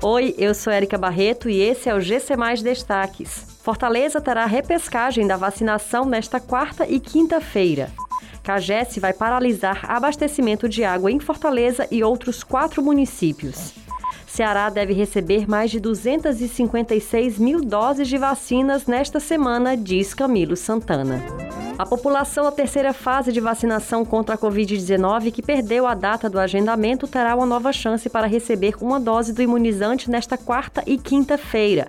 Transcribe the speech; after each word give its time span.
Oi, 0.00 0.32
eu 0.38 0.54
sou 0.54 0.72
Erika 0.72 0.96
Barreto 0.96 1.50
e 1.50 1.60
esse 1.60 1.88
é 1.88 1.94
o 1.94 2.00
GC 2.00 2.36
Mais 2.36 2.62
Destaques. 2.62 3.58
Fortaleza 3.64 4.20
terá 4.20 4.46
repescagem 4.46 5.26
da 5.26 5.36
vacinação 5.36 6.04
nesta 6.04 6.38
quarta 6.38 6.86
e 6.88 7.00
quinta-feira. 7.00 7.90
Cagés 8.44 8.96
vai 8.98 9.12
paralisar 9.12 9.90
abastecimento 9.90 10.68
de 10.68 10.84
água 10.84 11.10
em 11.10 11.18
Fortaleza 11.18 11.88
e 11.90 12.04
outros 12.04 12.44
quatro 12.44 12.80
municípios. 12.80 13.74
Ceará 14.24 14.70
deve 14.70 14.92
receber 14.92 15.48
mais 15.48 15.68
de 15.68 15.80
256 15.80 17.36
mil 17.36 17.60
doses 17.60 18.06
de 18.06 18.16
vacinas 18.16 18.86
nesta 18.86 19.18
semana, 19.18 19.76
diz 19.76 20.14
Camilo 20.14 20.56
Santana. 20.56 21.47
A 21.78 21.86
população 21.86 22.42
da 22.42 22.50
terceira 22.50 22.92
fase 22.92 23.30
de 23.30 23.38
vacinação 23.38 24.04
contra 24.04 24.34
a 24.34 24.38
Covid-19, 24.38 25.30
que 25.30 25.40
perdeu 25.40 25.86
a 25.86 25.94
data 25.94 26.28
do 26.28 26.36
agendamento, 26.36 27.06
terá 27.06 27.36
uma 27.36 27.46
nova 27.46 27.72
chance 27.72 28.10
para 28.10 28.26
receber 28.26 28.74
uma 28.80 28.98
dose 28.98 29.32
do 29.32 29.40
imunizante 29.40 30.10
nesta 30.10 30.36
quarta 30.36 30.82
e 30.84 30.98
quinta-feira. 30.98 31.86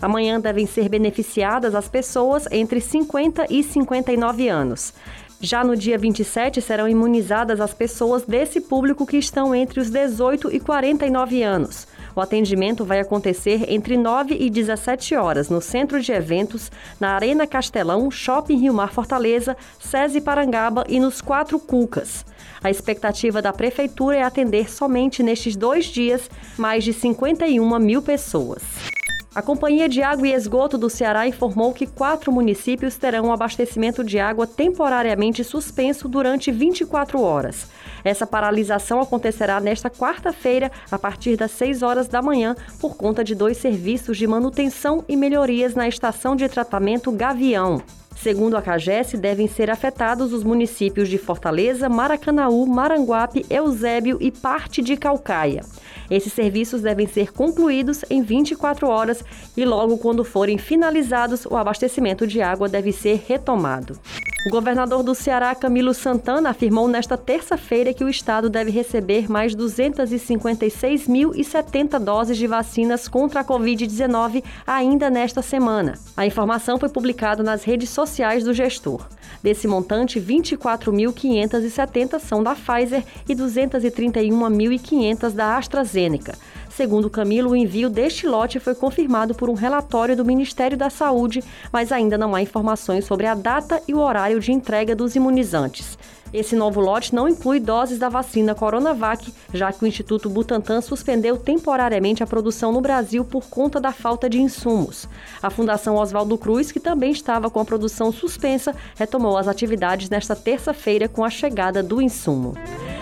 Amanhã 0.00 0.40
devem 0.40 0.64
ser 0.64 0.88
beneficiadas 0.88 1.74
as 1.74 1.88
pessoas 1.88 2.46
entre 2.52 2.80
50 2.80 3.46
e 3.50 3.64
59 3.64 4.48
anos. 4.48 4.94
Já 5.40 5.64
no 5.64 5.76
dia 5.76 5.98
27 5.98 6.62
serão 6.62 6.88
imunizadas 6.88 7.60
as 7.60 7.74
pessoas 7.74 8.22
desse 8.22 8.60
público 8.60 9.04
que 9.04 9.16
estão 9.16 9.52
entre 9.52 9.80
os 9.80 9.90
18 9.90 10.52
e 10.54 10.60
49 10.60 11.42
anos. 11.42 11.88
O 12.14 12.20
atendimento 12.20 12.84
vai 12.84 13.00
acontecer 13.00 13.72
entre 13.72 13.96
9 13.96 14.36
e 14.38 14.50
17 14.50 15.14
horas 15.14 15.48
no 15.48 15.60
Centro 15.60 16.00
de 16.00 16.12
Eventos, 16.12 16.70
na 17.00 17.14
Arena 17.14 17.46
Castelão, 17.46 18.10
Shopping 18.10 18.56
Rio 18.56 18.74
Mar 18.74 18.92
Fortaleza, 18.92 19.56
SESI 19.80 20.20
Parangaba 20.20 20.84
e 20.88 21.00
nos 21.00 21.20
Quatro 21.20 21.58
Cucas. 21.58 22.24
A 22.62 22.70
expectativa 22.70 23.40
da 23.40 23.52
Prefeitura 23.52 24.16
é 24.16 24.22
atender 24.22 24.70
somente 24.70 25.22
nestes 25.22 25.56
dois 25.56 25.86
dias 25.86 26.30
mais 26.58 26.84
de 26.84 26.92
51 26.92 27.78
mil 27.78 28.02
pessoas. 28.02 28.91
A 29.34 29.40
Companhia 29.40 29.88
de 29.88 30.02
Água 30.02 30.28
e 30.28 30.34
Esgoto 30.34 30.76
do 30.76 30.90
Ceará 30.90 31.26
informou 31.26 31.72
que 31.72 31.86
quatro 31.86 32.30
municípios 32.30 32.98
terão 32.98 33.28
um 33.28 33.32
abastecimento 33.32 34.04
de 34.04 34.18
água 34.18 34.46
temporariamente 34.46 35.42
suspenso 35.42 36.06
durante 36.06 36.52
24 36.52 37.18
horas. 37.18 37.66
Essa 38.04 38.26
paralisação 38.26 39.00
acontecerá 39.00 39.58
nesta 39.58 39.88
quarta-feira, 39.88 40.70
a 40.90 40.98
partir 40.98 41.36
das 41.36 41.50
6 41.52 41.82
horas 41.82 42.08
da 42.08 42.20
manhã, 42.20 42.54
por 42.78 42.94
conta 42.94 43.24
de 43.24 43.34
dois 43.34 43.56
serviços 43.56 44.18
de 44.18 44.26
manutenção 44.26 45.02
e 45.08 45.16
melhorias 45.16 45.74
na 45.74 45.88
estação 45.88 46.36
de 46.36 46.46
tratamento 46.46 47.10
Gavião. 47.10 47.82
Segundo 48.22 48.56
a 48.56 48.62
CAGES, 48.62 49.14
devem 49.14 49.48
ser 49.48 49.68
afetados 49.68 50.32
os 50.32 50.44
municípios 50.44 51.08
de 51.08 51.18
Fortaleza, 51.18 51.88
Maracanaú, 51.88 52.64
Maranguape, 52.68 53.44
Eusébio 53.50 54.16
e 54.20 54.30
parte 54.30 54.80
de 54.80 54.96
Calcaia. 54.96 55.62
Esses 56.08 56.32
serviços 56.32 56.82
devem 56.82 57.08
ser 57.08 57.32
concluídos 57.32 58.04
em 58.08 58.22
24 58.22 58.86
horas 58.86 59.24
e 59.56 59.64
logo 59.64 59.98
quando 59.98 60.22
forem 60.22 60.56
finalizados, 60.56 61.46
o 61.46 61.56
abastecimento 61.56 62.24
de 62.24 62.40
água 62.40 62.68
deve 62.68 62.92
ser 62.92 63.24
retomado. 63.26 63.98
O 64.44 64.50
governador 64.50 65.04
do 65.04 65.14
Ceará, 65.14 65.54
Camilo 65.54 65.94
Santana, 65.94 66.50
afirmou 66.50 66.88
nesta 66.88 67.16
terça-feira 67.16 67.94
que 67.94 68.02
o 68.02 68.08
estado 68.08 68.50
deve 68.50 68.72
receber 68.72 69.30
mais 69.30 69.54
256.070 69.54 72.00
doses 72.00 72.36
de 72.36 72.48
vacinas 72.48 73.06
contra 73.06 73.38
a 73.38 73.44
Covid-19 73.44 74.42
ainda 74.66 75.08
nesta 75.08 75.42
semana. 75.42 75.94
A 76.16 76.26
informação 76.26 76.76
foi 76.76 76.88
publicada 76.88 77.44
nas 77.44 77.62
redes 77.62 77.90
sociais 77.90 78.42
do 78.42 78.52
gestor. 78.52 79.06
Desse 79.40 79.68
montante, 79.68 80.20
24.570 80.20 82.18
são 82.18 82.42
da 82.42 82.56
Pfizer 82.56 83.04
e 83.28 83.36
231.500 83.36 85.30
da 85.30 85.56
AstraZeneca. 85.56 86.36
Segundo 86.76 87.10
Camilo, 87.10 87.50
o 87.50 87.56
envio 87.56 87.90
deste 87.90 88.26
lote 88.26 88.58
foi 88.58 88.74
confirmado 88.74 89.34
por 89.34 89.50
um 89.50 89.54
relatório 89.54 90.16
do 90.16 90.24
Ministério 90.24 90.76
da 90.76 90.88
Saúde, 90.88 91.44
mas 91.70 91.92
ainda 91.92 92.16
não 92.16 92.34
há 92.34 92.40
informações 92.40 93.04
sobre 93.04 93.26
a 93.26 93.34
data 93.34 93.82
e 93.86 93.92
o 93.92 93.98
horário 93.98 94.40
de 94.40 94.52
entrega 94.52 94.96
dos 94.96 95.14
imunizantes. 95.14 95.98
Esse 96.32 96.56
novo 96.56 96.80
lote 96.80 97.14
não 97.14 97.28
inclui 97.28 97.60
doses 97.60 97.98
da 97.98 98.08
vacina 98.08 98.54
Coronavac, 98.54 99.30
já 99.52 99.70
que 99.70 99.84
o 99.84 99.86
Instituto 99.86 100.30
Butantan 100.30 100.80
suspendeu 100.80 101.36
temporariamente 101.36 102.22
a 102.22 102.26
produção 102.26 102.72
no 102.72 102.80
Brasil 102.80 103.22
por 103.22 103.44
conta 103.50 103.78
da 103.78 103.92
falta 103.92 104.30
de 104.30 104.40
insumos. 104.40 105.06
A 105.42 105.50
Fundação 105.50 105.96
Oswaldo 105.96 106.38
Cruz, 106.38 106.72
que 106.72 106.80
também 106.80 107.12
estava 107.12 107.50
com 107.50 107.60
a 107.60 107.66
produção 107.66 108.10
suspensa, 108.10 108.74
retomou 108.96 109.36
as 109.36 109.46
atividades 109.46 110.08
nesta 110.08 110.34
terça-feira 110.34 111.06
com 111.06 111.22
a 111.22 111.28
chegada 111.28 111.82
do 111.82 112.00
insumo. 112.00 112.54